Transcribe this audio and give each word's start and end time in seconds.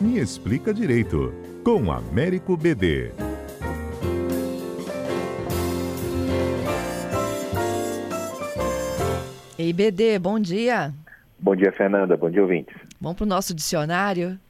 Me 0.00 0.18
Explica 0.18 0.72
Direito, 0.72 1.34
com 1.62 1.92
Américo 1.92 2.56
BD. 2.56 3.12
Ei, 9.58 9.74
BD, 9.74 10.18
bom 10.18 10.40
dia. 10.40 10.94
Bom 11.38 11.54
dia, 11.54 11.70
Fernanda. 11.72 12.16
Bom 12.16 12.30
dia, 12.30 12.40
ouvintes. 12.40 12.74
Vamos 12.98 13.18
para 13.18 13.24
o 13.24 13.28
nosso 13.28 13.52
dicionário? 13.52 14.40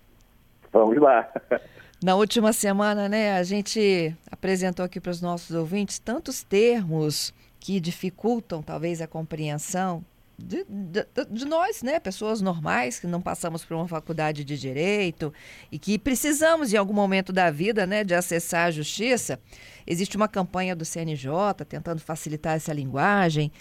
Vamos 0.73 0.97
lá. 0.99 1.29
Na 2.01 2.15
última 2.15 2.53
semana, 2.53 3.09
né, 3.09 3.37
a 3.37 3.43
gente 3.43 4.15
apresentou 4.31 4.85
aqui 4.85 5.01
para 5.01 5.11
os 5.11 5.21
nossos 5.21 5.57
ouvintes 5.57 5.99
tantos 5.99 6.45
termos 6.45 7.35
que 7.59 7.81
dificultam 7.81 8.63
talvez 8.63 9.03
a 9.03 9.09
compreensão 9.09 10.05
de, 10.43 10.65
de, 10.69 11.07
de, 11.31 11.45
nós, 11.45 11.83
né, 11.83 12.01
pessoas 12.01 12.41
normais 12.41 12.99
que 12.99 13.07
não 13.07 13.21
passamos 13.21 13.65
por 13.65 13.75
uma 13.75 13.87
faculdade 13.87 14.45
de 14.45 14.59
direito 14.59 15.33
e 15.71 15.79
que 15.79 15.99
precisamos 15.99 16.73
em 16.73 16.77
algum 16.77 16.95
momento 16.95 17.33
da 17.33 17.51
vida, 17.51 17.87
né, 17.87 18.03
de 18.03 18.15
acessar 18.15 18.67
a 18.67 18.71
justiça. 18.71 19.39
Existe 19.87 20.17
uma 20.17 20.29
campanha 20.29 20.75
do 20.75 20.85
CNJ 20.85 21.33
tentando 21.69 22.01
facilitar 22.01 22.57
essa 22.57 22.73
linguagem 22.73 23.53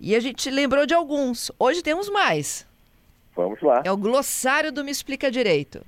e 0.00 0.14
a 0.16 0.20
gente 0.20 0.50
lembrou 0.50 0.86
de 0.86 0.94
alguns. 0.94 1.52
Hoje 1.58 1.82
temos 1.82 2.08
mais. 2.08 2.66
Vamos 3.36 3.60
lá. 3.62 3.82
É 3.84 3.92
o 3.92 3.96
glossário 3.96 4.72
do 4.72 4.84
Me 4.84 4.90
Explica 4.90 5.30
Direito. 5.30 5.84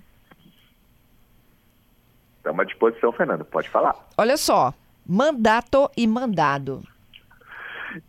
Estamos 2.38 2.60
à 2.60 2.64
disposição, 2.64 3.12
Fernando. 3.12 3.44
Pode 3.44 3.68
falar. 3.70 3.96
Olha 4.16 4.36
só, 4.36 4.72
mandato 5.06 5.90
e 5.96 6.06
mandado. 6.06 6.82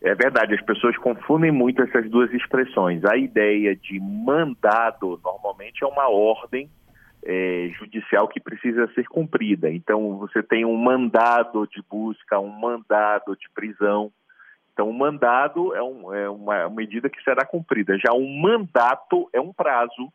É 0.02 0.14
verdade, 0.14 0.54
as 0.54 0.62
pessoas 0.62 0.96
confundem 0.98 1.50
muito 1.50 1.82
essas 1.82 2.08
duas 2.10 2.32
expressões. 2.32 3.04
A 3.04 3.16
ideia 3.16 3.74
de 3.76 4.00
mandado 4.00 5.20
normalmente 5.22 5.84
é 5.84 5.86
uma 5.86 6.08
ordem 6.08 6.68
é, 7.24 7.70
judicial 7.78 8.28
que 8.28 8.40
precisa 8.40 8.86
ser 8.94 9.06
cumprida. 9.08 9.70
Então, 9.70 10.16
você 10.16 10.42
tem 10.42 10.64
um 10.64 10.76
mandado 10.76 11.66
de 11.66 11.82
busca, 11.88 12.38
um 12.38 12.48
mandado 12.48 13.36
de 13.36 13.48
prisão. 13.54 14.12
Então, 14.72 14.88
o 14.88 14.92
mandado 14.92 15.74
é, 15.74 15.82
um, 15.82 16.14
é 16.14 16.28
uma 16.28 16.68
medida 16.70 17.08
que 17.08 17.22
será 17.22 17.44
cumprida. 17.44 17.98
Já 17.98 18.12
um 18.12 18.40
mandato 18.40 19.28
é 19.32 19.40
um 19.40 19.52
prazo 19.52 20.12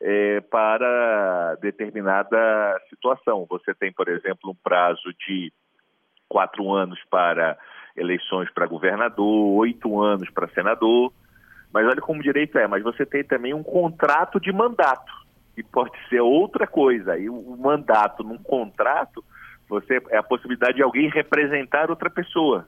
é, 0.00 0.40
para 0.40 1.56
determinada 1.60 2.80
situação. 2.90 3.46
Você 3.48 3.74
tem, 3.74 3.92
por 3.92 4.08
exemplo, 4.08 4.50
um 4.50 4.54
prazo 4.54 5.14
de 5.26 5.52
quatro 6.28 6.72
anos 6.72 6.98
para 7.10 7.56
eleições 8.00 8.50
para 8.50 8.66
governador, 8.66 9.58
oito 9.58 10.00
anos 10.00 10.30
para 10.30 10.48
senador. 10.48 11.12
Mas 11.72 11.86
olha 11.86 12.00
como 12.00 12.22
direito 12.22 12.58
é, 12.58 12.66
mas 12.66 12.82
você 12.82 13.06
tem 13.06 13.22
também 13.22 13.54
um 13.54 13.62
contrato 13.62 14.40
de 14.40 14.52
mandato, 14.52 15.12
que 15.54 15.62
pode 15.62 15.92
ser 16.08 16.20
outra 16.20 16.66
coisa. 16.66 17.16
E 17.18 17.28
o 17.28 17.56
mandato 17.56 18.24
num 18.24 18.38
contrato, 18.38 19.24
você 19.68 20.02
é 20.10 20.16
a 20.16 20.22
possibilidade 20.22 20.76
de 20.76 20.82
alguém 20.82 21.08
representar 21.08 21.90
outra 21.90 22.10
pessoa. 22.10 22.66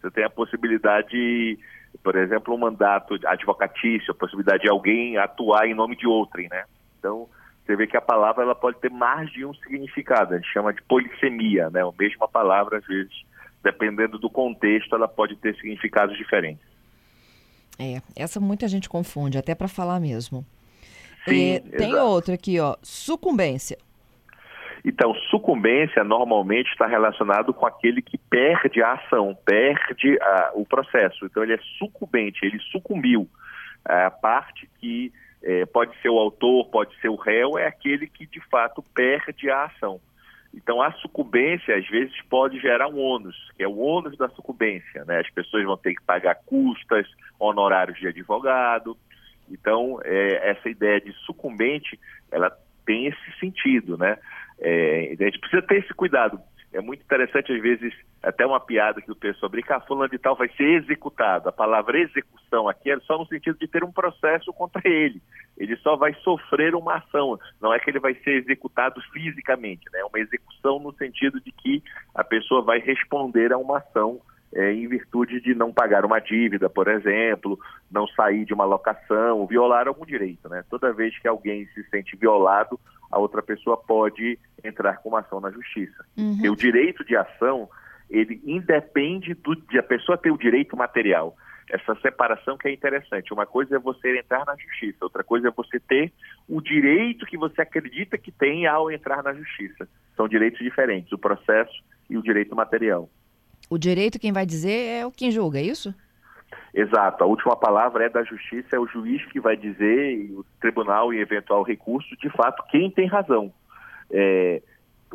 Você 0.00 0.10
tem 0.10 0.24
a 0.24 0.30
possibilidade, 0.30 1.58
por 2.02 2.16
exemplo, 2.16 2.54
um 2.54 2.58
mandato 2.58 3.18
advocatício, 3.24 4.10
a 4.10 4.14
possibilidade 4.14 4.64
de 4.64 4.68
alguém 4.68 5.16
atuar 5.16 5.66
em 5.66 5.74
nome 5.74 5.96
de 5.96 6.06
outrem, 6.06 6.48
né? 6.50 6.64
Então, 6.98 7.28
você 7.64 7.76
vê 7.76 7.86
que 7.86 7.96
a 7.96 8.00
palavra 8.00 8.42
ela 8.42 8.54
pode 8.54 8.78
ter 8.80 8.90
mais 8.90 9.30
de 9.30 9.44
um 9.44 9.54
significado. 9.54 10.34
A 10.34 10.36
gente 10.36 10.52
chama 10.52 10.72
de 10.72 10.82
polissemia, 10.82 11.70
né? 11.70 11.80
A 11.82 11.92
mesma 11.96 12.26
palavra, 12.26 12.78
às 12.78 12.86
vezes, 12.86 13.12
dependendo 13.62 14.18
do 14.18 14.28
contexto, 14.28 14.94
ela 14.94 15.08
pode 15.08 15.36
ter 15.36 15.54
significados 15.56 16.16
diferentes. 16.16 16.64
É, 17.78 18.02
essa 18.16 18.40
muita 18.40 18.68
gente 18.68 18.88
confunde, 18.88 19.38
até 19.38 19.54
para 19.54 19.68
falar 19.68 20.00
mesmo. 20.00 20.44
Sim, 21.26 21.54
é, 21.54 21.60
tem 21.60 21.94
outra 21.94 22.34
aqui, 22.34 22.58
ó, 22.58 22.76
sucumbência. 22.82 23.78
Então, 24.84 25.14
sucumbência 25.30 26.02
normalmente 26.02 26.68
está 26.70 26.86
relacionado 26.86 27.54
com 27.54 27.64
aquele 27.64 28.02
que 28.02 28.18
perde 28.18 28.82
a 28.82 28.94
ação, 28.94 29.36
perde 29.44 30.18
a, 30.20 30.50
o 30.54 30.66
processo. 30.66 31.24
Então, 31.24 31.42
ele 31.42 31.54
é 31.54 31.58
sucumbente, 31.78 32.44
ele 32.44 32.58
sucumbiu. 32.72 33.28
A 33.84 34.10
parte 34.10 34.68
que 34.80 35.12
é, 35.42 35.64
pode 35.66 35.92
ser 36.00 36.08
o 36.08 36.18
autor, 36.18 36.66
pode 36.66 36.94
ser 37.00 37.08
o 37.08 37.16
réu, 37.16 37.56
é 37.56 37.66
aquele 37.66 38.08
que 38.08 38.26
de 38.26 38.40
fato 38.48 38.82
perde 38.94 39.48
a 39.50 39.64
ação. 39.64 40.00
Então, 40.54 40.82
a 40.82 40.92
sucumbência, 40.92 41.76
às 41.76 41.88
vezes, 41.88 42.14
pode 42.28 42.60
gerar 42.60 42.88
um 42.88 42.98
ônus, 42.98 43.36
que 43.56 43.62
é 43.62 43.68
o 43.68 43.78
ônus 43.78 44.16
da 44.18 44.28
sucumbência. 44.30 45.04
Né? 45.04 45.20
As 45.20 45.30
pessoas 45.30 45.64
vão 45.64 45.76
ter 45.76 45.94
que 45.94 46.02
pagar 46.02 46.34
custas, 46.46 47.06
honorários 47.38 47.98
de 47.98 48.08
advogado. 48.08 48.96
Então, 49.50 49.98
é, 50.04 50.50
essa 50.50 50.68
ideia 50.68 51.00
de 51.00 51.12
sucumbente, 51.24 51.98
ela 52.30 52.50
tem 52.84 53.06
esse 53.06 53.38
sentido, 53.40 53.96
né? 53.96 54.18
É, 54.58 55.14
a 55.18 55.24
gente 55.24 55.38
precisa 55.40 55.62
ter 55.62 55.78
esse 55.78 55.94
cuidado. 55.94 56.40
É 56.72 56.80
muito 56.80 57.02
interessante, 57.02 57.52
às 57.52 57.60
vezes, 57.60 57.92
até 58.22 58.46
uma 58.46 58.58
piada 58.58 59.02
que 59.02 59.12
o 59.12 59.16
pessoal 59.16 59.50
brinca, 59.50 59.76
ah, 59.76 59.80
fulano 59.80 60.10
de 60.10 60.18
tal 60.18 60.34
vai 60.34 60.48
ser 60.50 60.82
executado. 60.82 61.48
A 61.48 61.52
palavra 61.52 61.98
execução 61.98 62.68
aqui 62.68 62.90
é 62.90 62.98
só 63.00 63.18
no 63.18 63.26
sentido 63.26 63.58
de 63.58 63.68
ter 63.68 63.84
um 63.84 63.92
processo 63.92 64.52
contra 64.52 64.80
ele. 64.88 65.20
Ele 65.58 65.76
só 65.76 65.96
vai 65.96 66.14
sofrer 66.22 66.74
uma 66.74 66.96
ação, 66.96 67.38
não 67.60 67.74
é 67.74 67.78
que 67.78 67.90
ele 67.90 68.00
vai 68.00 68.14
ser 68.14 68.42
executado 68.42 69.02
fisicamente, 69.12 69.84
né? 69.92 70.00
É 70.00 70.04
uma 70.04 70.18
execução 70.18 70.78
no 70.78 70.94
sentido 70.94 71.40
de 71.40 71.52
que 71.52 71.82
a 72.14 72.24
pessoa 72.24 72.62
vai 72.62 72.78
responder 72.78 73.52
a 73.52 73.58
uma 73.58 73.78
ação 73.78 74.20
é, 74.54 74.72
em 74.72 74.86
virtude 74.86 75.40
de 75.40 75.54
não 75.54 75.72
pagar 75.72 76.04
uma 76.04 76.20
dívida, 76.20 76.68
por 76.68 76.88
exemplo, 76.88 77.58
não 77.90 78.06
sair 78.08 78.44
de 78.44 78.52
uma 78.52 78.64
locação, 78.64 79.46
violar 79.46 79.88
algum 79.88 80.04
direito. 80.04 80.48
Né? 80.48 80.64
Toda 80.68 80.92
vez 80.92 81.18
que 81.18 81.28
alguém 81.28 81.66
se 81.68 81.82
sente 81.90 82.16
violado, 82.16 82.78
a 83.12 83.18
outra 83.18 83.42
pessoa 83.42 83.76
pode 83.76 84.38
entrar 84.64 84.96
com 84.96 85.10
uma 85.10 85.20
ação 85.20 85.38
na 85.38 85.50
justiça. 85.50 86.04
Uhum. 86.16 86.38
E 86.42 86.48
o 86.48 86.56
direito 86.56 87.04
de 87.04 87.14
ação, 87.14 87.68
ele 88.08 88.40
independe 88.44 89.34
do, 89.34 89.54
de 89.54 89.78
a 89.78 89.82
pessoa 89.82 90.16
ter 90.16 90.30
o 90.30 90.38
direito 90.38 90.74
material. 90.74 91.36
Essa 91.70 91.94
separação 92.00 92.56
que 92.56 92.68
é 92.68 92.72
interessante. 92.72 93.32
Uma 93.32 93.46
coisa 93.46 93.76
é 93.76 93.78
você 93.78 94.18
entrar 94.18 94.44
na 94.46 94.56
justiça, 94.56 95.04
outra 95.04 95.22
coisa 95.22 95.48
é 95.48 95.50
você 95.50 95.78
ter 95.78 96.10
o 96.48 96.60
direito 96.60 97.26
que 97.26 97.36
você 97.36 97.60
acredita 97.60 98.16
que 98.16 98.32
tem 98.32 98.66
ao 98.66 98.90
entrar 98.90 99.22
na 99.22 99.34
justiça. 99.34 99.86
São 100.16 100.26
direitos 100.26 100.58
diferentes, 100.60 101.12
o 101.12 101.18
processo 101.18 101.84
e 102.08 102.16
o 102.16 102.22
direito 102.22 102.56
material. 102.56 103.10
O 103.70 103.78
direito, 103.78 104.18
quem 104.18 104.32
vai 104.32 104.44
dizer, 104.44 105.00
é 105.00 105.06
o 105.06 105.10
quem 105.10 105.30
julga, 105.30 105.58
é 105.58 105.62
isso? 105.62 105.94
Exato. 106.74 107.22
A 107.22 107.26
última 107.26 107.56
palavra 107.56 108.06
é 108.06 108.08
da 108.08 108.22
justiça, 108.24 108.76
é 108.76 108.78
o 108.78 108.86
juiz 108.86 109.24
que 109.26 109.40
vai 109.40 109.56
dizer, 109.56 110.12
e 110.12 110.32
o 110.32 110.44
tribunal, 110.60 111.12
em 111.12 111.18
eventual 111.18 111.62
recurso, 111.62 112.16
de 112.16 112.30
fato, 112.30 112.64
quem 112.70 112.90
tem 112.90 113.06
razão. 113.06 113.52
É, 114.10 114.62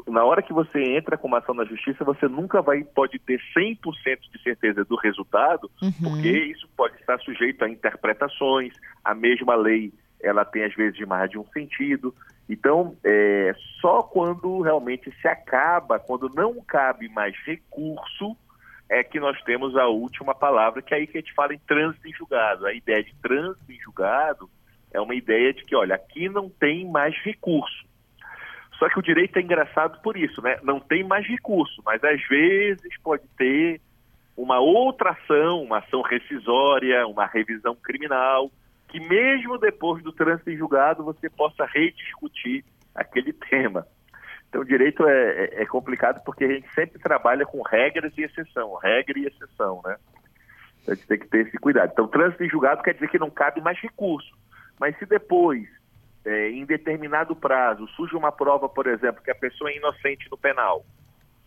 na 0.07 0.23
hora 0.23 0.41
que 0.41 0.53
você 0.53 0.79
entra 0.79 1.17
com 1.17 1.27
uma 1.27 1.39
ação 1.39 1.55
na 1.55 1.65
justiça, 1.65 2.03
você 2.03 2.27
nunca 2.27 2.61
vai 2.61 2.83
pode 2.83 3.17
ter 3.19 3.39
100% 3.55 3.79
de 4.31 4.43
certeza 4.43 4.85
do 4.85 4.95
resultado, 4.95 5.71
uhum. 5.81 5.91
porque 6.03 6.29
isso 6.29 6.67
pode 6.75 6.95
estar 6.95 7.19
sujeito 7.19 7.63
a 7.63 7.69
interpretações, 7.69 8.73
a 9.03 9.15
mesma 9.15 9.55
lei 9.55 9.91
ela 10.21 10.43
tem 10.43 10.63
às 10.63 10.73
vezes 10.73 10.99
mais 11.07 11.29
de 11.29 11.37
um 11.37 11.45
sentido. 11.53 12.13
Então, 12.49 12.95
é, 13.03 13.53
só 13.81 14.01
quando 14.01 14.61
realmente 14.61 15.13
se 15.21 15.27
acaba, 15.27 15.99
quando 15.99 16.29
não 16.29 16.55
cabe 16.61 17.09
mais 17.09 17.35
recurso, 17.45 18.35
é 18.89 19.03
que 19.03 19.19
nós 19.19 19.41
temos 19.43 19.75
a 19.75 19.87
última 19.87 20.33
palavra, 20.33 20.81
que 20.81 20.93
é 20.93 20.97
aí 20.97 21.07
que 21.07 21.17
a 21.17 21.21
gente 21.21 21.33
fala 21.33 21.53
em 21.53 21.59
trânsito 21.59 22.07
em 22.07 22.13
julgado. 22.13 22.65
A 22.65 22.73
ideia 22.73 23.03
de 23.03 23.13
trânsito 23.15 23.71
em 23.71 23.79
julgado 23.79 24.49
é 24.91 25.01
uma 25.01 25.15
ideia 25.15 25.53
de 25.53 25.63
que, 25.65 25.75
olha, 25.75 25.95
aqui 25.95 26.29
não 26.29 26.49
tem 26.49 26.89
mais 26.89 27.15
recurso. 27.23 27.85
Só 28.79 28.87
que 28.89 28.99
o 28.99 29.01
direito 29.01 29.37
é 29.37 29.41
engraçado 29.41 30.01
por 30.01 30.15
isso, 30.15 30.41
né? 30.41 30.59
Não 30.63 30.79
tem 30.79 31.03
mais 31.03 31.27
recurso, 31.27 31.81
mas 31.85 32.03
às 32.03 32.21
vezes 32.27 32.97
pode 33.01 33.23
ter 33.37 33.81
uma 34.35 34.59
outra 34.59 35.11
ação, 35.11 35.63
uma 35.63 35.79
ação 35.79 36.01
rescisória, 36.01 37.07
uma 37.07 37.25
revisão 37.25 37.75
criminal, 37.75 38.51
que 38.87 38.99
mesmo 38.99 39.57
depois 39.57 40.03
do 40.03 40.13
trânsito 40.13 40.51
em 40.51 40.57
julgado 40.57 41.03
você 41.03 41.29
possa 41.29 41.65
rediscutir 41.65 42.63
aquele 42.93 43.33
tema. 43.49 43.85
Então, 44.49 44.61
o 44.61 44.65
direito 44.65 45.05
é, 45.07 45.31
é, 45.31 45.61
é, 45.63 45.65
complicado 45.65 46.23
porque 46.23 46.45
a 46.45 46.47
gente 46.47 46.73
sempre 46.73 46.99
trabalha 46.99 47.45
com 47.45 47.61
regras 47.61 48.17
e 48.17 48.23
exceção, 48.23 48.75
regra 48.75 49.19
e 49.19 49.25
exceção, 49.25 49.81
né? 49.85 49.97
A 50.87 50.95
gente 50.95 51.07
tem 51.07 51.19
que 51.19 51.27
ter 51.27 51.47
esse 51.47 51.57
cuidado. 51.57 51.91
Então, 51.91 52.07
trânsito 52.07 52.43
em 52.43 52.49
julgado 52.49 52.81
quer 52.81 52.93
dizer 52.93 53.09
que 53.09 53.19
não 53.19 53.29
cabe 53.29 53.59
mais 53.59 53.77
recurso. 53.79 54.31
Mas 54.79 54.97
se 54.97 55.05
depois, 55.05 55.67
é, 56.25 56.49
em 56.49 56.65
determinado 56.65 57.35
prazo, 57.35 57.87
surge 57.89 58.15
uma 58.15 58.31
prova, 58.31 58.69
por 58.69 58.87
exemplo, 58.87 59.21
que 59.21 59.31
a 59.31 59.35
pessoa 59.35 59.69
é 59.69 59.75
inocente 59.75 60.29
no 60.31 60.37
penal, 60.37 60.85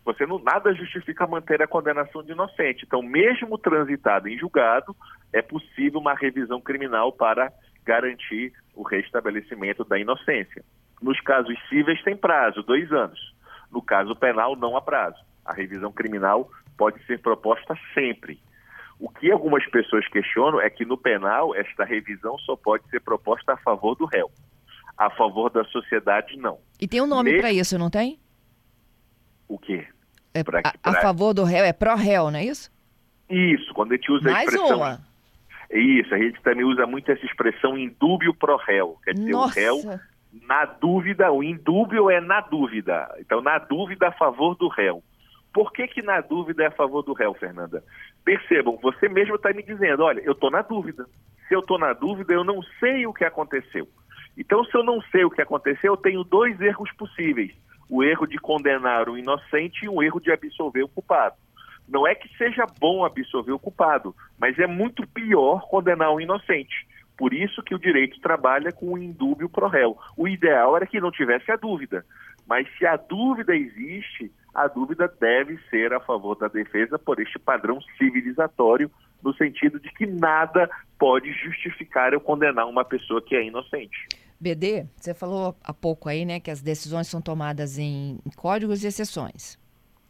você 0.03 0.25
não 0.25 0.39
nada 0.39 0.73
justifica 0.73 1.27
manter 1.27 1.61
a 1.61 1.67
condenação 1.67 2.23
de 2.23 2.31
inocente. 2.31 2.85
Então, 2.85 3.01
mesmo 3.01 3.57
transitado 3.57 4.27
em 4.27 4.37
julgado, 4.37 4.95
é 5.31 5.41
possível 5.41 5.99
uma 5.99 6.13
revisão 6.13 6.59
criminal 6.59 7.11
para 7.11 7.51
garantir 7.83 8.53
o 8.75 8.83
restabelecimento 8.83 9.83
da 9.83 9.99
inocência. 9.99 10.63
Nos 11.01 11.19
casos 11.21 11.57
cíveis 11.67 12.01
tem 12.03 12.15
prazo, 12.15 12.61
dois 12.63 12.91
anos. 12.91 13.33
No 13.71 13.81
caso 13.81 14.15
penal, 14.15 14.55
não 14.55 14.75
há 14.77 14.81
prazo. 14.81 15.17
A 15.43 15.53
revisão 15.53 15.91
criminal 15.91 16.49
pode 16.77 17.03
ser 17.05 17.19
proposta 17.19 17.75
sempre. 17.93 18.39
O 18.99 19.09
que 19.09 19.31
algumas 19.31 19.65
pessoas 19.67 20.07
questionam 20.07 20.61
é 20.61 20.69
que 20.69 20.85
no 20.85 20.97
penal 20.97 21.55
esta 21.55 21.83
revisão 21.83 22.37
só 22.39 22.55
pode 22.55 22.87
ser 22.89 23.01
proposta 23.01 23.53
a 23.53 23.57
favor 23.57 23.95
do 23.95 24.05
réu. 24.05 24.29
A 24.95 25.09
favor 25.09 25.49
da 25.49 25.63
sociedade, 25.65 26.37
não. 26.37 26.59
E 26.79 26.87
tem 26.87 27.01
um 27.01 27.07
nome 27.07 27.35
para 27.39 27.51
isso, 27.51 27.79
não 27.79 27.89
tem? 27.89 28.19
O 29.47 29.57
quê? 29.57 29.87
É, 30.33 30.43
pra, 30.43 30.59
a, 30.59 30.61
pra... 30.61 30.71
a, 30.83 31.01
favor 31.01 31.33
do 31.33 31.43
réu, 31.43 31.65
é 31.65 31.73
pró-réu, 31.73 32.29
não 32.29 32.37
é 32.37 32.45
isso? 32.45 32.71
Isso, 33.27 33.73
quando 33.73 33.93
a 33.93 33.95
gente 33.95 34.11
usa 34.11 34.29
Mais 34.29 34.47
a 34.47 34.51
expressão... 34.51 34.77
uma. 34.77 35.01
Isso, 35.71 36.13
a 36.13 36.17
gente 36.17 36.41
também 36.41 36.65
usa 36.65 36.85
muito 36.85 37.11
essa 37.11 37.25
expressão 37.25 37.77
indúbio 37.77 38.33
pro 38.33 38.57
réu. 38.57 38.97
Quer 39.03 39.13
dizer, 39.13 39.31
Nossa. 39.31 39.59
o 39.59 39.63
réu 39.63 39.99
na 40.33 40.65
dúvida, 40.65 41.31
o 41.31 41.43
indúbio 41.43 42.09
é 42.09 42.21
na 42.21 42.41
dúvida. 42.41 43.13
Então, 43.19 43.41
na 43.41 43.57
dúvida 43.57 44.07
a 44.07 44.11
favor 44.11 44.55
do 44.55 44.67
réu. 44.67 45.03
Por 45.53 45.73
que, 45.73 45.87
que 45.87 46.01
na 46.01 46.21
dúvida 46.21 46.63
é 46.63 46.67
a 46.67 46.71
favor 46.71 47.01
do 47.03 47.13
réu, 47.13 47.33
Fernanda? 47.33 47.83
Percebam, 48.23 48.77
você 48.81 49.09
mesmo 49.09 49.35
está 49.35 49.51
me 49.51 49.61
dizendo, 49.61 50.03
olha, 50.03 50.21
eu 50.21 50.31
estou 50.31 50.49
na 50.49 50.61
dúvida. 50.61 51.05
Se 51.47 51.53
eu 51.53 51.59
estou 51.59 51.77
na 51.77 51.91
dúvida, 51.91 52.33
eu 52.33 52.43
não 52.43 52.61
sei 52.79 53.05
o 53.05 53.13
que 53.13 53.25
aconteceu. 53.25 53.87
Então, 54.37 54.63
se 54.63 54.75
eu 54.75 54.83
não 54.83 55.01
sei 55.11 55.25
o 55.25 55.29
que 55.29 55.41
aconteceu, 55.41 55.93
eu 55.93 55.97
tenho 55.97 56.23
dois 56.23 56.59
erros 56.61 56.89
possíveis. 56.93 57.51
O 57.89 58.01
erro 58.01 58.25
de 58.25 58.37
condenar 58.37 59.09
o 59.09 59.17
inocente 59.17 59.83
e 59.83 59.89
o 59.89 60.01
erro 60.01 60.21
de 60.21 60.31
absolver 60.31 60.83
o 60.83 60.87
culpado. 60.87 61.35
Não 61.89 62.07
é 62.07 62.15
que 62.15 62.29
seja 62.37 62.65
bom 62.79 63.03
absolver 63.03 63.51
o 63.51 63.59
culpado, 63.59 64.15
mas 64.39 64.57
é 64.57 64.65
muito 64.65 65.05
pior 65.05 65.67
condenar 65.67 66.13
o 66.13 66.21
inocente. 66.21 66.87
Por 67.21 67.35
isso 67.35 67.61
que 67.61 67.75
o 67.75 67.77
direito 67.77 68.19
trabalha 68.19 68.71
com 68.71 68.93
o 68.93 68.97
indúbio 68.97 69.47
pro 69.47 69.67
réu. 69.67 69.95
O 70.17 70.27
ideal 70.27 70.75
era 70.75 70.87
que 70.87 70.99
não 70.99 71.11
tivesse 71.11 71.51
a 71.51 71.55
dúvida. 71.55 72.03
Mas 72.47 72.67
se 72.79 72.83
a 72.83 72.97
dúvida 72.97 73.55
existe, 73.55 74.31
a 74.55 74.67
dúvida 74.67 75.07
deve 75.19 75.59
ser 75.69 75.93
a 75.93 75.99
favor 75.99 76.33
da 76.33 76.47
defesa 76.47 76.97
por 76.97 77.19
este 77.19 77.37
padrão 77.37 77.79
civilizatório, 77.95 78.89
no 79.21 79.35
sentido 79.35 79.79
de 79.79 79.87
que 79.93 80.07
nada 80.07 80.67
pode 80.97 81.31
justificar 81.33 82.11
eu 82.11 82.19
condenar 82.19 82.67
uma 82.67 82.83
pessoa 82.83 83.21
que 83.21 83.35
é 83.35 83.45
inocente. 83.45 84.07
BD, 84.39 84.87
você 84.97 85.13
falou 85.13 85.55
há 85.63 85.75
pouco 85.75 86.09
aí, 86.09 86.25
né, 86.25 86.39
que 86.39 86.49
as 86.49 86.59
decisões 86.59 87.05
são 87.05 87.21
tomadas 87.21 87.77
em 87.77 88.17
códigos 88.35 88.83
e 88.83 88.87
exceções. 88.87 89.59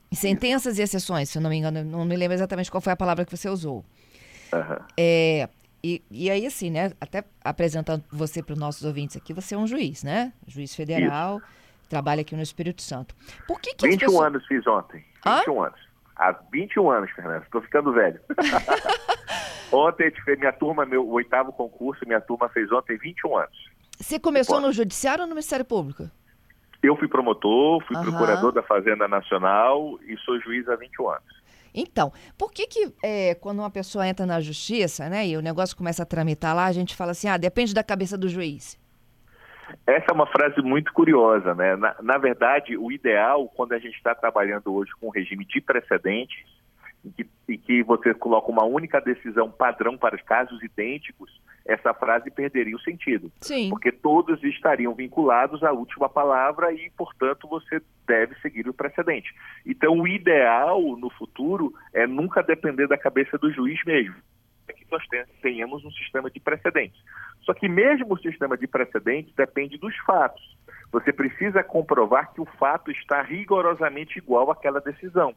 Em 0.10 0.16
sentenças 0.16 0.80
e 0.80 0.81
exceções, 0.81 1.30
se 1.30 1.38
eu 1.38 1.42
não 1.42 1.50
me 1.50 1.58
engano, 1.58 1.84
não 1.84 2.06
me 2.06 2.16
lembro 2.16 2.36
exatamente 2.36 2.72
qual 2.72 2.80
foi 2.80 2.94
a 2.94 2.96
palavra 2.96 3.25
que 3.25 3.36
você 3.36 3.50
usou. 3.50 3.84
Uhum. 4.54 4.86
É, 4.98 5.50
e, 5.83 6.04
e 6.12 6.30
aí, 6.30 6.45
assim, 6.45 6.69
né, 6.69 6.92
até 7.00 7.24
apresentando 7.44 8.04
você 8.12 8.44
para 8.44 8.54
os 8.54 8.60
nossos 8.60 8.83
ouvintes 8.83 9.18
aqui, 9.18 9.33
você 9.33 9.56
é 9.56 9.57
um 9.57 9.66
juiz, 9.66 10.04
né? 10.04 10.33
Juiz 10.48 10.75
federal, 10.75 11.38
Isso. 11.38 11.89
trabalha 11.89 12.22
aqui 12.22 12.36
no 12.36 12.42
Espírito 12.42 12.81
Santo. 12.81 13.16
Por 13.48 13.60
que 13.60 13.74
que 13.74 13.88
21 13.88 14.07
pessoas... 14.07 14.28
anos 14.28 14.45
fiz 14.48 14.68
ontem. 14.68 15.04
21 15.25 15.62
Hã? 15.62 15.68
anos. 15.68 15.80
Há 16.16 16.31
21 16.51 16.92
anos, 16.92 17.12
Fernanda. 17.12 17.44
Estou 17.44 17.62
ficando 17.62 17.92
velho. 17.94 18.19
ontem, 19.72 20.13
minha 20.38 20.54
turma, 20.54 20.86
meu 20.86 21.07
oitavo 21.10 21.51
concurso, 21.51 22.06
minha 22.06 22.22
turma 22.22 22.48
fez 22.50 22.72
ontem 22.72 22.98
21 22.98 23.38
anos. 23.38 23.72
Você 24.00 24.19
começou 24.19 24.60
no 24.62 24.72
Judiciário 24.72 25.24
ou 25.24 25.27
no 25.27 25.34
Ministério 25.34 25.66
Público? 25.66 26.10
Eu 26.84 26.95
fui 26.95 27.07
promotor, 27.07 27.84
fui 27.86 27.95
uhum. 27.95 28.04
procurador 28.04 28.51
da 28.51 28.63
Fazenda 28.63 29.07
Nacional 29.07 30.00
e 30.04 30.18
sou 30.18 30.39
juiz 30.42 30.68
há 30.68 30.75
21 30.75 31.10
anos. 31.10 31.40
Então, 31.73 32.12
por 32.38 32.51
que 32.51 32.68
que 32.68 32.94
é, 33.03 33.35
quando 33.35 33.59
uma 33.59 33.69
pessoa 33.69 34.07
entra 34.07 34.25
na 34.25 34.39
justiça, 34.39 35.09
né, 35.09 35.27
e 35.27 35.38
o 35.38 35.41
negócio 35.41 35.75
começa 35.75 36.03
a 36.03 36.06
tramitar 36.06 36.56
lá, 36.56 36.65
a 36.65 36.71
gente 36.71 36.95
fala 36.95 37.12
assim, 37.12 37.27
ah, 37.27 37.38
depende 37.38 37.73
da 37.73 37.83
cabeça 37.83 38.18
do 38.18 38.27
juiz? 38.27 38.79
Essa 39.88 40.07
é 40.12 40.13
uma 40.13 40.27
frase 40.27 40.62
muito 40.62 40.91
curiosa, 40.91 41.56
né? 41.56 41.75
Na, 41.75 41.95
na 42.01 42.18
verdade, 42.18 42.77
o 42.77 42.91
ideal, 42.91 43.47
quando 43.56 43.73
a 43.73 43.79
gente 43.79 43.95
está 43.95 44.13
trabalhando 44.13 44.73
hoje 44.73 44.91
com 45.00 45.07
um 45.07 45.12
regime 45.12 45.45
de 45.45 45.62
precedentes, 45.62 46.44
em 47.06 47.12
que, 47.12 47.29
em 47.50 47.57
que 47.57 47.83
você 47.83 48.13
coloca 48.13 48.51
uma 48.51 48.65
única 48.65 49.00
decisão 49.00 49.50
padrão 49.50 49.97
para 49.97 50.15
os 50.15 50.21
casos 50.21 50.62
idênticos, 50.62 51.31
essa 51.66 51.94
frase 51.94 52.31
perderia 52.31 52.75
o 52.75 52.81
sentido. 52.81 53.31
Sim. 53.42 53.69
Porque 53.69 53.92
todos 53.92 54.44
estariam 54.44 54.94
vinculados 54.94 55.63
à 55.63 55.72
última 55.72 56.10
palavra 56.10 56.72
e, 56.74 56.90
portanto, 56.92 57.48
você 57.48 57.81
deve 58.08 58.36
seguir 58.42 58.68
o 58.68 58.74
precedente. 58.74 59.34
Então, 59.66 60.00
o 60.00 60.08
ideal 60.08 60.81
no 60.98 61.10
futuro 61.10 61.74
é 61.94 62.08
nunca 62.08 62.42
depender 62.42 62.88
da 62.88 62.98
cabeça 62.98 63.38
do 63.38 63.52
juiz 63.52 63.80
mesmo. 63.86 64.16
É 64.68 64.74
que 64.74 64.86
nós 64.92 65.04
tenhamos 65.42 65.84
um 65.86 65.92
sistema 65.92 66.30
de 66.30 66.40
precedentes. 66.40 67.02
Só 67.42 67.54
que 67.54 67.68
mesmo 67.68 68.13
o 68.13 68.19
sistema 68.19 68.58
de 68.58 68.68
precedentes 68.68 69.34
depende 69.36 69.78
dos 69.78 69.96
fatos. 70.00 70.58
Você 70.92 71.13
precisa 71.13 71.63
comprovar 71.63 72.34
que 72.34 72.42
o 72.42 72.46
fato 72.46 72.92
está 72.92 73.22
rigorosamente 73.22 74.18
igual 74.18 74.52
àquela 74.52 74.80
decisão. 74.80 75.34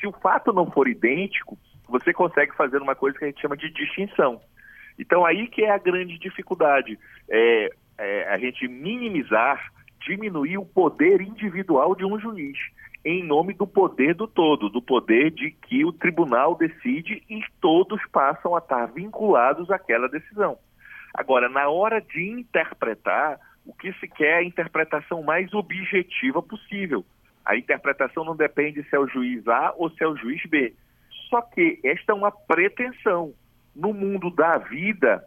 Se 0.00 0.06
o 0.06 0.12
fato 0.12 0.52
não 0.52 0.70
for 0.70 0.88
idêntico, 0.88 1.58
você 1.88 2.12
consegue 2.12 2.54
fazer 2.56 2.82
uma 2.82 2.94
coisa 2.94 3.18
que 3.18 3.24
a 3.24 3.28
gente 3.28 3.40
chama 3.40 3.56
de 3.56 3.70
distinção. 3.70 4.40
Então 4.98 5.24
aí 5.24 5.46
que 5.46 5.62
é 5.62 5.70
a 5.70 5.78
grande 5.78 6.18
dificuldade, 6.18 6.98
é, 7.28 7.70
é 7.98 8.28
a 8.28 8.38
gente 8.38 8.66
minimizar, 8.68 9.72
diminuir 10.00 10.58
o 10.58 10.64
poder 10.64 11.20
individual 11.20 11.94
de 11.94 12.04
um 12.04 12.18
juiz 12.18 12.58
em 13.06 13.22
nome 13.22 13.54
do 13.54 13.68
poder 13.68 14.16
do 14.16 14.26
todo, 14.26 14.68
do 14.68 14.82
poder 14.82 15.30
de 15.30 15.52
que 15.52 15.84
o 15.84 15.92
tribunal 15.92 16.56
decide 16.56 17.22
e 17.30 17.40
todos 17.60 18.04
passam 18.10 18.56
a 18.56 18.58
estar 18.58 18.86
vinculados 18.86 19.70
àquela 19.70 20.08
decisão. 20.08 20.58
Agora, 21.14 21.48
na 21.48 21.68
hora 21.68 22.00
de 22.00 22.28
interpretar, 22.28 23.38
o 23.64 23.72
que 23.72 23.92
se 23.94 24.08
quer 24.08 24.32
é 24.32 24.38
a 24.38 24.44
interpretação 24.44 25.22
mais 25.22 25.54
objetiva 25.54 26.42
possível. 26.42 27.06
A 27.44 27.56
interpretação 27.56 28.24
não 28.24 28.34
depende 28.34 28.82
se 28.82 28.96
é 28.96 28.98
o 28.98 29.06
juiz 29.06 29.46
A 29.46 29.72
ou 29.76 29.88
se 29.88 30.02
é 30.02 30.08
o 30.08 30.16
juiz 30.16 30.44
B. 30.46 30.74
Só 31.30 31.40
que 31.42 31.78
esta 31.84 32.10
é 32.10 32.14
uma 32.14 32.32
pretensão 32.32 33.32
no 33.76 33.92
mundo 33.92 34.30
da 34.30 34.58
vida, 34.58 35.22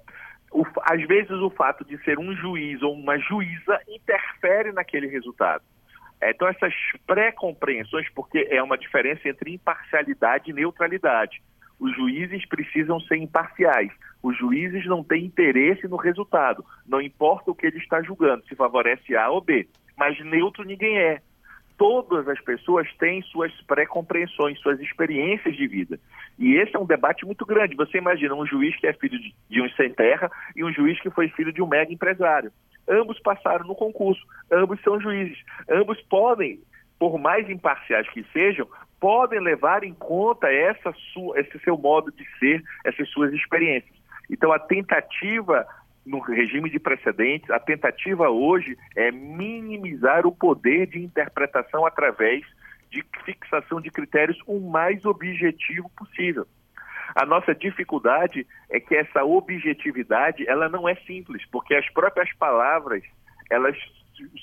o, 0.52 0.66
às 0.84 1.02
vezes 1.08 1.32
o 1.32 1.50
fato 1.52 1.86
de 1.86 1.98
ser 2.04 2.18
um 2.18 2.36
juiz 2.36 2.82
ou 2.82 2.94
uma 2.94 3.18
juíza 3.20 3.80
interfere 3.88 4.72
naquele 4.72 5.08
resultado. 5.08 5.64
É, 6.22 6.32
então, 6.32 6.48
essas 6.48 6.74
pré-compreensões, 7.08 8.10
porque 8.14 8.48
é 8.50 8.62
uma 8.62 8.78
diferença 8.78 9.30
entre 9.30 9.54
imparcialidade 9.54 10.50
e 10.50 10.54
neutralidade. 10.54 11.42
Os 11.80 11.96
juízes 11.96 12.46
precisam 12.46 13.00
ser 13.02 13.16
imparciais. 13.18 13.92
Os 14.22 14.38
juízes 14.38 14.86
não 14.86 15.02
têm 15.02 15.26
interesse 15.26 15.88
no 15.88 15.96
resultado. 15.96 16.66
Não 16.86 17.00
importa 17.00 17.52
o 17.52 17.56
que 17.56 17.68
ele 17.68 17.78
está 17.78 18.02
julgando, 18.02 18.46
se 18.48 18.56
favorece 18.56 19.16
A 19.16 19.30
ou 19.30 19.40
B. 19.40 19.70
Mas 19.98 20.20
neutro 20.26 20.66
ninguém 20.66 20.98
é 21.00 21.22
todas 21.80 22.28
as 22.28 22.40
pessoas 22.42 22.94
têm 22.98 23.22
suas 23.22 23.54
pré-compreensões, 23.62 24.60
suas 24.60 24.82
experiências 24.82 25.56
de 25.56 25.66
vida. 25.66 25.98
E 26.38 26.58
esse 26.58 26.76
é 26.76 26.80
um 26.80 26.86
debate 26.86 27.26
muito 27.26 27.46
grande. 27.46 27.78
Você 27.78 27.98
imagina 27.98 28.36
um 28.36 28.46
juiz 28.46 28.76
que 28.76 28.86
é 28.86 28.92
filho 28.92 29.18
de, 29.18 29.62
um 29.62 29.70
sem 29.70 29.90
terra 29.90 30.30
e 30.58 30.64
um 30.64 30.74
juiz 30.74 31.00
que 31.00 31.10
foi 31.10 31.30
filho 31.30 31.54
de 31.54 31.62
um 31.62 31.68
mega 31.68 31.92
empresário. 31.92 32.52
Ambos 32.88 33.18
passaram 33.22 33.66
no 33.66 33.76
concurso, 33.76 34.22
ambos 34.52 34.82
são 34.82 35.00
juízes, 35.00 35.38
ambos 35.70 36.02
podem, 36.02 36.60
por 37.00 37.18
mais 37.18 37.50
imparciais 37.50 38.10
que 38.10 38.26
sejam, 38.34 38.68
podem 39.00 39.40
levar 39.40 39.86
em 39.86 39.94
conta 39.94 40.52
essa 40.52 40.94
sua, 41.14 41.40
esse 41.40 41.58
seu 41.60 41.78
modo 41.78 42.12
de 42.12 42.26
ser, 42.40 42.62
essas 42.84 43.08
suas 43.10 43.32
experiências. 43.32 43.96
Então 44.30 44.52
a 44.52 44.60
tentativa 44.60 45.66
no 46.10 46.20
regime 46.20 46.70
de 46.70 46.80
precedentes, 46.80 47.50
a 47.52 47.60
tentativa 47.60 48.30
hoje 48.30 48.76
é 48.96 49.12
minimizar 49.12 50.26
o 50.26 50.32
poder 50.32 50.88
de 50.88 51.00
interpretação 51.00 51.86
através 51.86 52.44
de 52.90 53.06
fixação 53.24 53.80
de 53.80 53.92
critérios 53.92 54.38
o 54.48 54.60
mais 54.60 55.06
objetivo 55.06 55.88
possível. 55.96 56.48
A 57.16 57.26
nossa 57.26 57.54
dificuldade 57.54 58.46
é 58.72 58.80
que 58.80 58.96
essa 58.96 59.24
objetividade 59.24 60.48
ela 60.48 60.68
não 60.68 60.90
é 60.90 60.96
simples, 60.96 61.46
porque 61.52 61.76
as 61.76 61.88
próprias 61.92 62.34
palavras 62.34 63.04
elas 63.50 63.78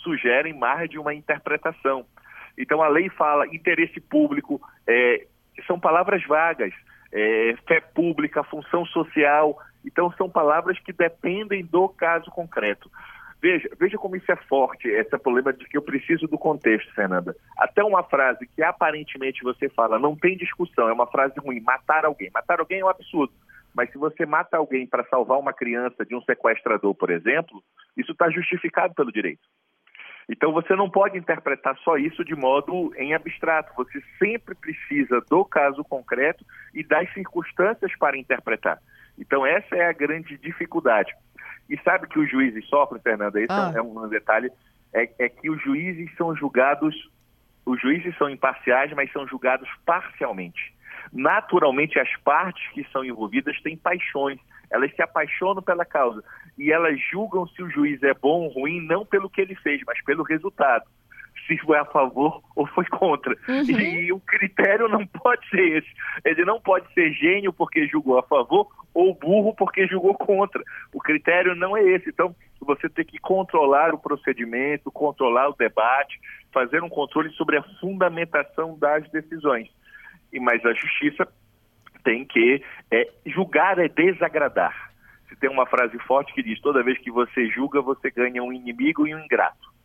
sugerem 0.02 0.54
mais 0.54 0.88
de 0.88 0.98
uma 0.98 1.14
interpretação. 1.14 2.06
Então 2.56 2.80
a 2.80 2.88
lei 2.88 3.08
fala 3.08 3.46
interesse 3.48 4.00
público, 4.00 4.60
é, 4.86 5.26
são 5.66 5.80
palavras 5.80 6.24
vagas, 6.24 6.72
é, 7.12 7.56
fé 7.66 7.80
pública, 7.80 8.44
função 8.44 8.84
social, 8.86 9.58
então, 9.86 10.12
são 10.12 10.28
palavras 10.28 10.78
que 10.80 10.92
dependem 10.92 11.64
do 11.64 11.88
caso 11.88 12.30
concreto. 12.30 12.90
Veja, 13.40 13.68
veja 13.78 13.96
como 13.98 14.16
isso 14.16 14.30
é 14.32 14.36
forte, 14.36 14.88
esse 14.88 15.16
problema 15.18 15.52
de 15.52 15.64
que 15.66 15.76
eu 15.76 15.82
preciso 15.82 16.26
do 16.26 16.38
contexto, 16.38 16.92
Fernanda. 16.94 17.36
Até 17.56 17.84
uma 17.84 18.02
frase 18.02 18.48
que 18.48 18.62
aparentemente 18.62 19.42
você 19.44 19.68
fala, 19.68 19.98
não 19.98 20.16
tem 20.16 20.36
discussão, 20.36 20.88
é 20.88 20.92
uma 20.92 21.06
frase 21.06 21.38
ruim, 21.38 21.60
matar 21.60 22.04
alguém. 22.04 22.30
Matar 22.32 22.60
alguém 22.60 22.80
é 22.80 22.84
um 22.84 22.88
absurdo. 22.88 23.32
Mas 23.74 23.90
se 23.92 23.98
você 23.98 24.24
mata 24.24 24.56
alguém 24.56 24.86
para 24.86 25.04
salvar 25.04 25.38
uma 25.38 25.52
criança 25.52 26.04
de 26.04 26.16
um 26.16 26.22
sequestrador, 26.22 26.94
por 26.94 27.10
exemplo, 27.10 27.62
isso 27.96 28.12
está 28.12 28.30
justificado 28.30 28.94
pelo 28.94 29.12
direito. 29.12 29.46
Então 30.28 30.50
você 30.50 30.74
não 30.74 30.90
pode 30.90 31.16
interpretar 31.16 31.76
só 31.84 31.96
isso 31.96 32.24
de 32.24 32.34
modo 32.34 32.92
em 32.96 33.14
abstrato. 33.14 33.72
Você 33.76 34.02
sempre 34.18 34.54
precisa 34.54 35.20
do 35.30 35.44
caso 35.44 35.84
concreto 35.84 36.44
e 36.74 36.82
das 36.82 37.12
circunstâncias 37.12 37.94
para 37.98 38.18
interpretar. 38.18 38.80
Então, 39.18 39.46
essa 39.46 39.74
é 39.74 39.86
a 39.86 39.92
grande 39.92 40.36
dificuldade. 40.38 41.12
E 41.68 41.78
sabe 41.78 42.06
que 42.06 42.18
os 42.18 42.30
juízes 42.30 42.66
sofrem, 42.68 43.00
Fernanda? 43.02 43.40
Esse 43.40 43.52
ah. 43.52 43.72
é 43.74 43.82
um 43.82 44.08
detalhe, 44.08 44.50
é, 44.92 45.08
é 45.18 45.28
que 45.28 45.50
os 45.50 45.60
juízes 45.62 46.14
são 46.16 46.34
julgados, 46.36 46.94
os 47.64 47.80
juízes 47.80 48.16
são 48.16 48.30
imparciais, 48.30 48.92
mas 48.92 49.10
são 49.12 49.26
julgados 49.26 49.68
parcialmente. 49.84 50.74
Naturalmente, 51.12 51.98
as 51.98 52.14
partes 52.18 52.66
que 52.72 52.86
são 52.92 53.04
envolvidas 53.04 53.60
têm 53.62 53.76
paixões, 53.76 54.38
elas 54.70 54.94
se 54.94 55.02
apaixonam 55.02 55.62
pela 55.62 55.84
causa 55.84 56.22
e 56.58 56.72
elas 56.72 56.98
julgam 57.10 57.46
se 57.46 57.62
o 57.62 57.70
juiz 57.70 58.02
é 58.02 58.14
bom 58.14 58.42
ou 58.42 58.48
ruim 58.48 58.80
não 58.80 59.04
pelo 59.04 59.30
que 59.30 59.40
ele 59.40 59.54
fez, 59.56 59.80
mas 59.86 60.02
pelo 60.04 60.22
resultado. 60.22 60.84
Se 61.46 61.56
foi 61.58 61.78
a 61.78 61.84
favor 61.84 62.42
ou 62.54 62.66
foi 62.66 62.84
contra. 62.86 63.36
Uhum. 63.48 63.62
E, 63.62 64.06
e 64.06 64.12
o 64.12 64.20
critério 64.20 64.88
não 64.88 65.06
pode 65.06 65.48
ser 65.48 65.78
esse. 65.78 65.88
Ele 66.24 66.44
não 66.44 66.60
pode 66.60 66.92
ser 66.92 67.12
gênio 67.12 67.52
porque 67.52 67.86
julgou 67.86 68.18
a 68.18 68.22
favor 68.22 68.68
ou 68.92 69.14
burro 69.14 69.54
porque 69.54 69.86
julgou 69.86 70.14
contra. 70.14 70.62
O 70.92 71.00
critério 71.00 71.54
não 71.54 71.76
é 71.76 71.82
esse. 71.82 72.08
Então, 72.08 72.34
você 72.60 72.88
tem 72.88 73.04
que 73.04 73.18
controlar 73.18 73.94
o 73.94 73.98
procedimento, 73.98 74.90
controlar 74.90 75.48
o 75.48 75.56
debate, 75.56 76.18
fazer 76.52 76.82
um 76.82 76.88
controle 76.88 77.30
sobre 77.30 77.58
a 77.58 77.62
fundamentação 77.80 78.76
das 78.78 79.08
decisões. 79.10 79.68
E 80.32 80.40
mas 80.40 80.64
a 80.64 80.72
justiça 80.72 81.28
tem 82.02 82.24
que 82.24 82.62
é, 82.90 83.08
julgar 83.26 83.78
é 83.78 83.88
desagradar. 83.88 84.92
Se 85.28 85.36
tem 85.36 85.50
uma 85.50 85.66
frase 85.66 85.98
forte 86.00 86.32
que 86.32 86.42
diz: 86.42 86.60
toda 86.60 86.82
vez 86.82 86.98
que 86.98 87.10
você 87.10 87.48
julga, 87.48 87.80
você 87.80 88.10
ganha 88.10 88.42
um 88.42 88.52
inimigo 88.52 89.06
e 89.06 89.14
um 89.14 89.18
ingrato. 89.18 89.75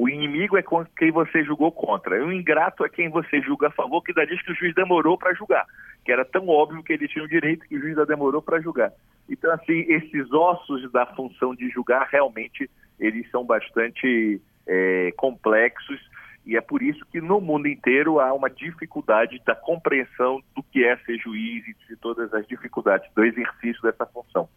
O 0.00 0.08
inimigo 0.08 0.56
é 0.56 0.62
quem 0.96 1.10
você 1.10 1.44
julgou 1.44 1.70
contra. 1.70 2.16
E 2.16 2.22
o 2.22 2.32
ingrato 2.32 2.86
é 2.86 2.88
quem 2.88 3.10
você 3.10 3.42
julga 3.42 3.68
a 3.68 3.70
favor, 3.70 4.02
que 4.02 4.14
diz 4.24 4.40
que 4.42 4.50
o 4.50 4.54
juiz 4.54 4.74
demorou 4.74 5.18
para 5.18 5.34
julgar. 5.34 5.66
Que 6.02 6.10
era 6.10 6.24
tão 6.24 6.48
óbvio 6.48 6.82
que 6.82 6.94
ele 6.94 7.06
tinha 7.06 7.22
o 7.22 7.28
direito 7.28 7.68
que 7.68 7.76
o 7.76 7.80
juiz 7.80 7.94
demorou 8.06 8.40
para 8.40 8.62
julgar. 8.62 8.90
Então, 9.28 9.52
assim, 9.52 9.84
esses 9.92 10.32
ossos 10.32 10.90
da 10.90 11.04
função 11.04 11.54
de 11.54 11.68
julgar, 11.68 12.08
realmente, 12.10 12.70
eles 12.98 13.30
são 13.30 13.44
bastante 13.44 14.40
é, 14.66 15.12
complexos 15.18 16.00
e 16.46 16.56
é 16.56 16.62
por 16.62 16.80
isso 16.80 17.04
que 17.12 17.20
no 17.20 17.38
mundo 17.38 17.68
inteiro 17.68 18.20
há 18.20 18.32
uma 18.32 18.48
dificuldade 18.48 19.38
da 19.44 19.54
compreensão 19.54 20.40
do 20.56 20.62
que 20.62 20.82
é 20.82 20.96
ser 21.04 21.18
juiz 21.18 21.62
e 21.68 21.76
de 21.86 21.96
todas 21.96 22.32
as 22.32 22.46
dificuldades 22.46 23.06
do 23.14 23.22
exercício 23.22 23.82
dessa 23.82 24.06
função. 24.06 24.48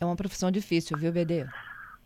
É 0.00 0.04
uma 0.06 0.16
profissão 0.16 0.50
difícil, 0.50 0.96
viu, 0.96 1.12
BD? 1.12 1.46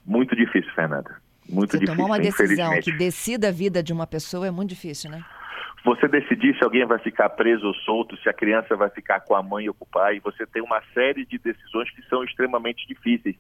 Muito 0.04 0.34
difícil, 0.34 0.72
Fernanda. 0.74 1.22
Muito 1.49 1.72
Você 1.72 1.78
difícil. 1.78 1.96
tomar 1.96 2.06
uma 2.06 2.18
decisão 2.18 2.80
que 2.80 2.92
decida 2.92 3.49
a 3.49 3.52
vida 3.52 3.82
de 3.82 3.92
uma 3.92 4.06
pessoa 4.06 4.46
é 4.46 4.50
muito 4.50 4.70
difícil, 4.70 5.11
né? 5.11 5.25
Você 5.84 6.06
decidir 6.06 6.56
se 6.56 6.62
alguém 6.62 6.87
vai 6.87 6.99
ficar 6.99 7.28
preso 7.30 7.66
ou 7.66 7.75
solto, 7.75 8.16
se 8.18 8.28
a 8.28 8.32
criança 8.32 8.76
vai 8.76 8.88
ficar 8.88 9.20
com 9.20 9.34
a 9.34 9.42
mãe 9.42 9.68
ou 9.68 9.75
com 9.75 9.84
o 9.84 9.88
pai, 9.88 10.20
você 10.20 10.46
tem 10.46 10.62
uma 10.62 10.80
série 10.94 11.26
de 11.26 11.38
decisões 11.38 11.90
que 11.90 12.02
são 12.08 12.22
extremamente 12.22 12.87
difíceis. 12.87 13.34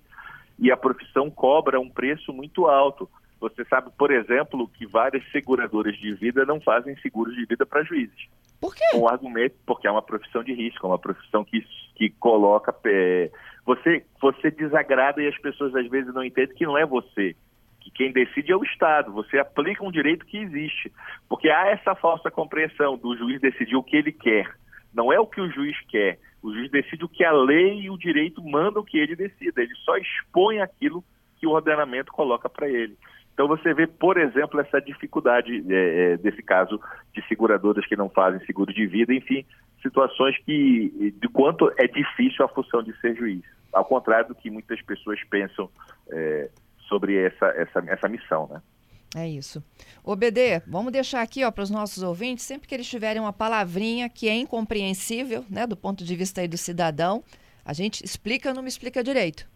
E 0.58 0.70
a 0.70 0.76
profissão 0.76 1.30
cobra 1.30 1.78
um 1.78 1.88
preço 1.88 2.32
muito 2.32 2.66
alto. 2.66 3.08
Você 3.40 3.64
sabe, 3.64 3.90
por 3.96 4.10
exemplo, 4.10 4.68
que 4.68 4.86
várias 4.86 5.22
seguradoras 5.30 5.96
de 5.96 6.12
vida 6.14 6.44
não 6.44 6.60
fazem 6.60 6.96
seguros 6.96 7.34
de 7.34 7.44
vida 7.44 7.64
para 7.64 7.84
juízes. 7.84 8.28
Por 8.60 8.74
quê? 8.74 8.84
O 8.94 9.08
argumento, 9.08 9.56
porque 9.64 9.86
é 9.86 9.90
uma 9.90 10.02
profissão 10.02 10.42
de 10.42 10.52
risco, 10.52 10.86
é 10.86 10.90
uma 10.90 10.98
profissão 10.98 11.44
que, 11.44 11.64
que 11.94 12.10
coloca. 12.10 12.74
É, 12.84 13.30
você, 13.64 14.04
você 14.20 14.50
desagrada 14.50 15.22
e 15.22 15.28
as 15.28 15.38
pessoas 15.38 15.74
às 15.74 15.88
vezes 15.88 16.12
não 16.12 16.24
entendem 16.24 16.56
que 16.56 16.66
não 16.66 16.76
é 16.76 16.84
você 16.84 17.36
que 17.82 17.90
quem 17.90 18.12
decide 18.12 18.52
é 18.52 18.56
o 18.56 18.64
Estado. 18.64 19.12
Você 19.12 19.38
aplica 19.38 19.84
um 19.84 19.90
direito 19.90 20.26
que 20.26 20.38
existe. 20.38 20.92
Porque 21.28 21.48
há 21.48 21.68
essa 21.68 21.94
falsa 21.94 22.30
compreensão 22.30 22.96
do 22.96 23.16
juiz 23.16 23.40
decidir 23.40 23.76
o 23.76 23.82
que 23.82 23.96
ele 23.96 24.12
quer. 24.12 24.48
Não 24.94 25.12
é 25.12 25.18
o 25.18 25.26
que 25.26 25.40
o 25.40 25.50
juiz 25.50 25.76
quer. 25.88 26.18
O 26.42 26.52
juiz 26.52 26.70
decide 26.70 27.04
o 27.04 27.08
que 27.08 27.24
a 27.24 27.32
lei 27.32 27.82
e 27.82 27.90
o 27.90 27.98
direito 27.98 28.42
mandam 28.42 28.84
que 28.84 28.98
ele 28.98 29.16
decida. 29.16 29.62
Ele 29.62 29.74
só 29.84 29.96
expõe 29.96 30.60
aquilo 30.60 31.04
que 31.38 31.46
o 31.46 31.50
ordenamento 31.50 32.12
coloca 32.12 32.48
para 32.48 32.68
ele. 32.68 32.96
Então 33.32 33.48
você 33.48 33.72
vê, 33.72 33.86
por 33.86 34.18
exemplo, 34.18 34.60
essa 34.60 34.80
dificuldade 34.80 35.64
é, 35.68 36.12
é, 36.12 36.16
desse 36.16 36.42
caso 36.42 36.78
de 37.14 37.26
seguradoras 37.26 37.86
que 37.86 37.96
não 37.96 38.08
fazem 38.08 38.44
seguro 38.44 38.72
de 38.72 38.86
vida, 38.86 39.14
enfim, 39.14 39.44
situações 39.80 40.36
que 40.44 41.14
de 41.18 41.28
quanto 41.28 41.72
é 41.78 41.86
difícil 41.86 42.44
a 42.44 42.48
função 42.48 42.82
de 42.82 42.94
ser 43.00 43.16
juiz. 43.16 43.42
Ao 43.72 43.84
contrário 43.84 44.28
do 44.28 44.34
que 44.34 44.50
muitas 44.50 44.80
pessoas 44.82 45.18
pensam 45.30 45.70
é, 46.10 46.50
sobre 46.92 47.16
essa, 47.16 47.46
essa, 47.56 47.82
essa 47.86 48.08
missão, 48.08 48.46
né? 48.52 48.60
É 49.14 49.28
isso. 49.28 49.62
Ô 50.04 50.16
BD, 50.16 50.60
vamos 50.66 50.92
deixar 50.92 51.22
aqui 51.22 51.40
para 51.50 51.62
os 51.62 51.70
nossos 51.70 52.02
ouvintes, 52.02 52.44
sempre 52.44 52.66
que 52.66 52.74
eles 52.74 52.88
tiverem 52.88 53.20
uma 53.20 53.32
palavrinha 53.32 54.08
que 54.08 54.28
é 54.28 54.34
incompreensível, 54.34 55.44
né, 55.50 55.66
do 55.66 55.76
ponto 55.76 56.02
de 56.02 56.16
vista 56.16 56.40
aí 56.40 56.48
do 56.48 56.56
cidadão, 56.56 57.22
a 57.64 57.72
gente 57.72 58.02
explica 58.02 58.48
ou 58.48 58.54
não 58.54 58.62
me 58.62 58.68
explica 58.68 59.02
direito. 59.02 59.46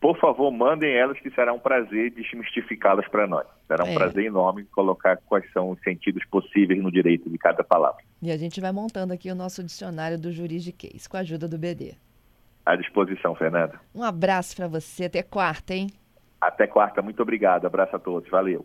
Por 0.00 0.18
favor, 0.18 0.50
mandem 0.50 0.94
elas 0.94 1.18
que 1.20 1.30
será 1.30 1.52
um 1.52 1.58
prazer 1.58 2.10
desmistificá-las 2.10 3.08
para 3.08 3.26
nós. 3.26 3.46
Será 3.66 3.84
um 3.84 3.88
é. 3.88 3.94
prazer 3.94 4.24
enorme 4.24 4.64
colocar 4.64 5.16
quais 5.26 5.50
são 5.52 5.70
os 5.70 5.80
sentidos 5.80 6.24
possíveis 6.26 6.82
no 6.82 6.90
direito 6.92 7.28
de 7.28 7.38
cada 7.38 7.64
palavra. 7.64 8.02
E 8.22 8.30
a 8.30 8.36
gente 8.36 8.60
vai 8.60 8.72
montando 8.72 9.12
aqui 9.12 9.30
o 9.30 9.34
nosso 9.34 9.62
dicionário 9.64 10.18
do 10.18 10.32
juridiquês, 10.32 11.06
com 11.06 11.16
a 11.16 11.20
ajuda 11.20 11.48
do 11.48 11.58
BD. 11.58 11.94
À 12.64 12.76
disposição, 12.76 13.34
Fernanda. 13.34 13.80
Um 13.94 14.02
abraço 14.02 14.56
para 14.56 14.68
você. 14.68 15.04
Até 15.04 15.22
quarta, 15.22 15.74
hein? 15.74 15.88
Até 16.40 16.66
quarta. 16.66 17.02
Muito 17.02 17.22
obrigado. 17.22 17.66
Abraço 17.66 17.96
a 17.96 17.98
todos. 17.98 18.28
Valeu. 18.30 18.64